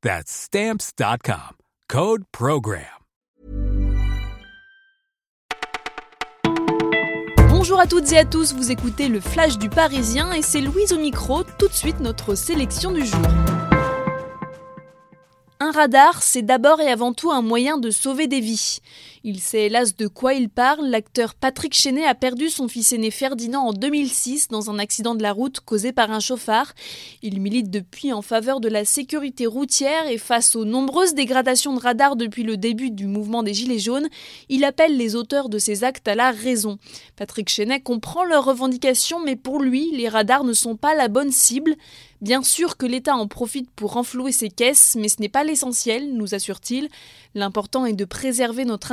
That's 0.00 0.30
Stamps.com. 0.30 1.56
Code 1.88 2.22
Program. 2.30 2.84
Bonjour 7.48 7.80
à 7.80 7.88
toutes 7.88 8.12
et 8.12 8.18
à 8.18 8.24
tous, 8.24 8.54
vous 8.54 8.70
écoutez 8.70 9.08
le 9.08 9.18
Flash 9.18 9.58
du 9.58 9.68
Parisien 9.68 10.32
et 10.32 10.42
c'est 10.42 10.60
Louise 10.60 10.92
au 10.92 10.98
micro, 10.98 11.42
tout 11.42 11.66
de 11.66 11.72
suite 11.72 11.98
notre 11.98 12.36
sélection 12.36 12.92
du 12.92 13.04
jour. 13.04 13.18
Un 15.58 15.72
radar, 15.72 16.22
c'est 16.22 16.42
d'abord 16.42 16.80
et 16.80 16.92
avant 16.92 17.12
tout 17.12 17.32
un 17.32 17.42
moyen 17.42 17.76
de 17.76 17.90
sauver 17.90 18.28
des 18.28 18.38
vies. 18.38 18.78
Il 19.30 19.40
sait 19.40 19.66
hélas 19.66 19.94
de 19.94 20.06
quoi 20.06 20.32
il 20.32 20.48
parle. 20.48 20.86
L'acteur 20.86 21.34
Patrick 21.34 21.74
Chenet 21.74 22.06
a 22.06 22.14
perdu 22.14 22.48
son 22.48 22.66
fils 22.66 22.94
aîné 22.94 23.10
Ferdinand 23.10 23.66
en 23.66 23.72
2006 23.74 24.48
dans 24.48 24.70
un 24.70 24.78
accident 24.78 25.14
de 25.14 25.22
la 25.22 25.34
route 25.34 25.60
causé 25.60 25.92
par 25.92 26.10
un 26.10 26.18
chauffard. 26.18 26.72
Il 27.20 27.38
milite 27.42 27.70
depuis 27.70 28.10
en 28.14 28.22
faveur 28.22 28.58
de 28.58 28.70
la 28.70 28.86
sécurité 28.86 29.44
routière 29.44 30.06
et 30.06 30.16
face 30.16 30.56
aux 30.56 30.64
nombreuses 30.64 31.12
dégradations 31.12 31.74
de 31.74 31.80
radars 31.80 32.16
depuis 32.16 32.42
le 32.42 32.56
début 32.56 32.90
du 32.90 33.04
mouvement 33.06 33.42
des 33.42 33.52
Gilets 33.52 33.78
jaunes, 33.78 34.08
il 34.48 34.64
appelle 34.64 34.96
les 34.96 35.14
auteurs 35.14 35.50
de 35.50 35.58
ces 35.58 35.84
actes 35.84 36.08
à 36.08 36.14
la 36.14 36.30
raison. 36.30 36.78
Patrick 37.14 37.50
Chenet 37.50 37.80
comprend 37.80 38.24
leurs 38.24 38.46
revendications, 38.46 39.22
mais 39.22 39.36
pour 39.36 39.60
lui, 39.60 39.90
les 39.92 40.08
radars 40.08 40.44
ne 40.44 40.54
sont 40.54 40.76
pas 40.76 40.94
la 40.94 41.08
bonne 41.08 41.32
cible. 41.32 41.76
Bien 42.20 42.42
sûr 42.42 42.76
que 42.76 42.86
l'État 42.86 43.14
en 43.14 43.28
profite 43.28 43.70
pour 43.70 43.92
renflouer 43.92 44.32
ses 44.32 44.48
caisses, 44.48 44.96
mais 44.98 45.08
ce 45.08 45.20
n'est 45.20 45.28
pas 45.28 45.44
l'essentiel, 45.44 46.14
nous 46.14 46.34
assure-t-il. 46.34 46.88
L'important 47.34 47.86
est 47.86 47.92
de 47.92 48.04
préserver 48.04 48.64
notre 48.64 48.90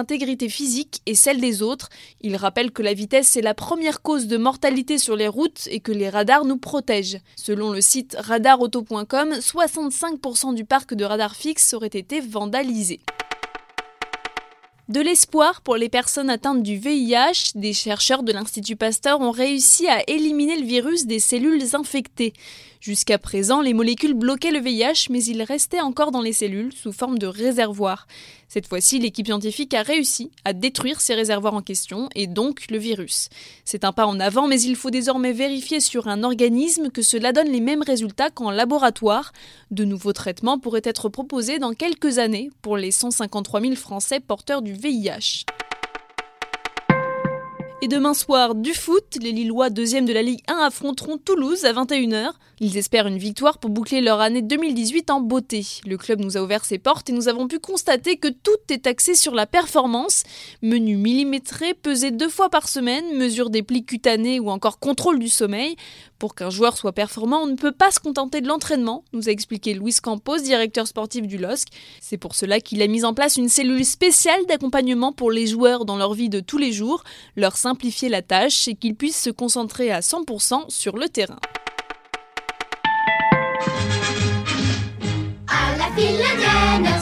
physique 0.50 1.02
et 1.06 1.16
celle 1.16 1.40
des 1.40 1.62
autres. 1.62 1.90
Il 2.22 2.36
rappelle 2.36 2.72
que 2.72 2.82
la 2.82 2.94
vitesse 2.94 3.38
est 3.38 3.42
la 3.42 3.54
première 3.54 4.02
cause 4.02 4.28
de 4.28 4.38
mortalité 4.38 4.98
sur 4.98 5.16
les 5.16 5.28
routes 5.28 5.68
et 5.72 5.80
que 5.80 5.92
les 5.92 6.10
radars 6.10 6.46
nous 6.46 6.58
protègent. 6.58 7.20
Selon 7.36 7.72
le 7.72 7.82
site 7.82 8.16
radarauto.com, 8.20 9.34
65% 9.34 10.54
du 10.54 10.66
parc 10.66 10.94
de 10.94 11.06
radars 11.06 11.36
fixes 11.36 11.74
aurait 11.74 11.88
été 11.88 12.20
vandalisé. 12.20 13.00
De 14.88 15.02
l'espoir 15.02 15.62
pour 15.62 15.78
les 15.78 15.90
personnes 15.90 16.30
atteintes 16.30 16.62
du 16.62 16.78
VIH, 16.78 17.54
des 17.56 17.74
chercheurs 17.74 18.22
de 18.22 18.32
l'Institut 18.32 18.76
Pasteur 18.76 19.20
ont 19.20 19.32
réussi 19.32 19.88
à 19.88 20.08
éliminer 20.08 20.60
le 20.60 20.66
virus 20.66 21.08
des 21.08 21.18
cellules 21.18 21.76
infectées. 21.76 22.34
Jusqu'à 22.86 23.18
présent, 23.18 23.62
les 23.62 23.74
molécules 23.74 24.14
bloquaient 24.14 24.52
le 24.52 24.60
VIH, 24.60 25.08
mais 25.10 25.24
il 25.24 25.42
restait 25.42 25.82
encore 25.82 26.12
dans 26.12 26.22
les 26.22 26.34
cellules 26.34 26.72
sous 26.72 26.92
forme 26.92 27.18
de 27.18 27.26
réservoirs. 27.26 28.06
Cette 28.48 28.68
fois-ci, 28.68 29.00
l'équipe 29.00 29.26
scientifique 29.26 29.74
a 29.74 29.82
réussi 29.82 30.30
à 30.44 30.54
détruire 30.54 31.02
ces 31.02 31.16
réservoirs 31.16 31.56
en 31.56 31.64
question 31.64 32.10
et 32.14 32.28
donc 32.28 32.70
le 32.70 32.78
virus. 32.78 33.30
C'est 33.64 33.86
un 33.86 33.92
pas 33.92 34.06
en 34.06 34.20
avant, 34.20 34.46
mais 34.48 34.62
il 34.62 34.76
faut 34.76 34.92
désormais 34.92 35.32
vérifier 35.32 35.80
sur 35.80 36.08
un 36.08 36.22
organisme 36.22 36.92
que 36.92 37.02
cela 37.02 37.34
donne 37.34 37.52
les 37.52 37.60
mêmes 37.60 37.82
résultats 37.82 38.30
qu'en 38.30 38.52
laboratoire. 38.52 39.34
De 39.72 39.84
nouveaux 39.84 40.14
traitements 40.14 40.60
pourraient 40.60 40.82
être 40.84 41.10
proposés 41.10 41.58
dans 41.58 41.74
quelques 41.74 42.20
années 42.20 42.52
pour 42.62 42.78
les 42.78 42.92
153 42.92 43.62
000 43.62 43.74
Français 43.74 44.20
porteurs 44.20 44.62
du 44.62 44.74
VIH. 44.74 45.46
Et 47.82 47.90
demain 47.90 48.14
soir, 48.14 48.56
du 48.56 48.74
foot, 48.74 49.18
les 49.22 49.34
Lillois 49.34 49.70
deuxième 49.70 50.06
de 50.06 50.14
la 50.14 50.22
Ligue 50.22 50.42
1 50.48 50.56
affronteront 50.60 51.18
Toulouse 51.18 51.66
à 51.66 51.74
21h. 51.74 52.32
Ils 52.62 52.78
espèrent 52.78 53.08
une 53.08 53.18
victoire 53.18 53.58
pour 53.58 53.70
boucler 53.70 54.00
leur 54.00 54.22
année 54.22 54.42
2018 54.42 55.10
en 55.10 55.20
beauté. 55.20 55.66
Le 55.86 55.98
club 55.98 56.22
nous 56.22 56.38
a 56.38 56.42
ouvert 56.42 56.64
ses 56.64 56.78
portes 56.78 57.10
et 57.10 57.14
nous 57.14 57.28
avons 57.28 57.50
pu 57.50 57.60
constater 57.60 58.16
que 58.16 58.30
tout 58.30 58.52
est 58.70 58.88
axé 58.88 59.14
sur 59.14 59.36
la 59.36 59.46
performance. 59.46 60.24
Menu 60.62 60.96
millimétré, 60.96 61.74
pesé 61.74 62.12
deux 62.12 62.30
fois 62.30 62.50
par 62.50 62.70
semaine, 62.70 63.18
mesure 63.18 63.50
des 63.50 63.62
plis 63.62 63.84
cutanés 63.84 64.40
ou 64.40 64.50
encore 64.50 64.80
contrôle 64.80 65.20
du 65.20 65.28
sommeil. 65.28 65.76
Pour 66.18 66.34
qu'un 66.34 66.50
joueur 66.50 66.78
soit 66.78 66.94
performant, 66.94 67.42
on 67.42 67.48
ne 67.48 67.56
peut 67.56 67.74
pas 67.74 67.92
se 67.92 68.00
contenter 68.00 68.40
de 68.40 68.48
l'entraînement, 68.48 69.04
nous 69.12 69.28
a 69.28 69.32
expliqué 69.32 69.74
Luis 69.74 69.96
Campos, 70.02 70.38
directeur 70.38 70.88
sportif 70.88 71.28
du 71.28 71.38
LOSC. 71.38 71.68
C'est 72.00 72.18
pour 72.18 72.36
cela 72.36 72.62
qu'il 72.62 72.82
a 72.82 72.88
mis 72.88 73.04
en 73.04 73.14
place 73.14 73.36
une 73.36 73.50
cellule 73.50 73.84
spéciale 73.84 74.46
d'accompagnement 74.48 75.12
pour 75.12 75.30
les 75.30 75.46
joueurs 75.46 75.84
dans 75.84 75.98
leur 75.98 76.14
vie 76.14 76.30
de 76.30 76.40
tous 76.40 76.58
les 76.58 76.72
jours, 76.72 77.04
leur 77.36 77.58
simplifier 77.66 78.10
la 78.10 78.22
tâche 78.22 78.68
et 78.68 78.76
qu'ils 78.76 78.94
puissent 78.94 79.24
se 79.24 79.32
concentrer 79.32 79.90
à 79.90 80.02
100% 80.02 80.70
sur 80.70 80.98
le 80.98 81.10
terrain. 81.10 81.40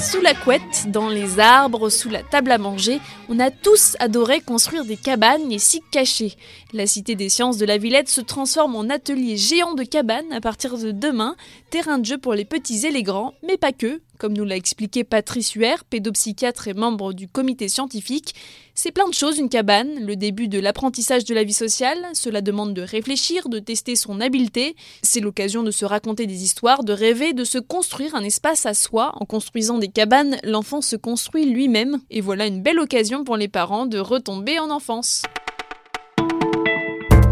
Sous 0.02 0.22
la 0.22 0.34
couette, 0.34 0.86
dans 0.88 1.10
les 1.10 1.42
arbres, 1.42 1.90
sous 1.90 2.10
la 2.10 2.24
table 2.24 2.52
à 2.52 2.58
manger, 2.58 3.02
on 3.28 3.42
a 3.42 3.52
tous 3.52 3.98
adoré 4.00 4.40
construire 4.40 4.86
des 4.86 4.96
cabanes 4.96 5.52
et 5.52 5.60
s'y 5.60 5.82
cacher. 5.92 6.34
La 6.72 6.88
Cité 6.88 7.16
des 7.16 7.28
sciences 7.28 7.58
de 7.58 7.66
la 7.66 7.78
Villette 7.78 8.08
se 8.08 8.22
transforme 8.22 8.78
en 8.78 8.90
atelier 8.90 9.36
géant 9.36 9.74
de 9.74 9.84
cabanes 9.84 10.32
à 10.32 10.40
partir 10.40 10.78
de 10.78 10.92
demain, 10.92 11.36
terrain 11.72 11.98
de 11.98 12.06
jeu 12.06 12.18
pour 12.18 12.36
les 12.36 12.46
petits 12.46 12.86
et 12.86 12.92
les 12.92 13.04
grands, 13.04 13.34
mais 13.46 13.58
pas 13.58 13.74
que, 13.74 14.02
comme 14.18 14.34
nous 14.34 14.46
l'a 14.46 14.56
expliqué 14.56 15.04
Patrice 15.04 15.54
Huer, 15.54 15.76
pédopsychiatre 15.90 16.68
et 16.68 16.74
membre 16.74 17.14
du 17.14 17.28
comité 17.28 17.68
scientifique, 17.68 18.36
c'est 18.76 18.92
plein 18.92 19.08
de 19.08 19.14
choses 19.14 19.38
une 19.38 19.50
cabane, 19.50 20.06
le 20.06 20.16
début 20.16 20.48
de 20.48 20.60
l'apprentissage 20.60 21.26
de 21.26 21.36
la 21.36 21.44
vie 21.44 21.54
sociale, 21.54 21.98
cela 22.14 22.42
demande 22.42 22.74
de 22.74 22.82
réfléchir, 22.82 23.50
de 23.50 23.60
tester 23.60 23.96
son 23.96 24.20
habileté, 24.20 24.76
c'est 25.02 25.20
l'occasion 25.20 25.64
de 25.64 25.72
se 25.72 25.86
raconter 25.86 26.26
des 26.26 26.44
histoires, 26.44 26.84
de 26.84 26.94
rêver, 26.94 27.34
de 27.34 27.44
se 27.44 27.60
construire 27.60 28.16
un 28.16 28.24
espace 28.24 28.66
à 28.66 28.74
soi. 28.74 29.12
En 29.16 29.26
construisant 29.26 29.78
des 29.78 29.90
cabanes, 29.90 30.38
l'enfant 30.44 30.82
se 30.82 30.96
construit 30.96 31.46
lui-même, 31.46 32.00
et 32.10 32.22
voilà 32.22 32.48
une 32.48 32.62
belle 32.62 32.80
occasion 32.80 33.24
pour 33.24 33.38
les 33.38 33.48
parents 33.48 33.86
de 33.86 34.00
retomber 34.00 34.60
en 34.60 34.70
enfance. 34.70 35.24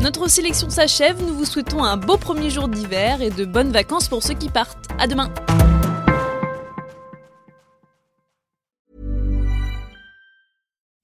Notre 0.01 0.27
sélection 0.29 0.69
s'achève, 0.69 1.21
nous 1.21 1.33
vous 1.33 1.45
souhaitons 1.45 1.83
un 1.83 1.97
beau 1.97 2.17
premier 2.17 2.49
jour 2.49 2.67
d'hiver 2.67 3.21
et 3.21 3.29
de 3.29 3.45
bonnes 3.45 3.71
vacances 3.71 4.07
pour 4.07 4.23
ceux 4.23 4.33
qui 4.33 4.49
partent. 4.49 4.87
À 4.99 5.07
demain! 5.07 5.31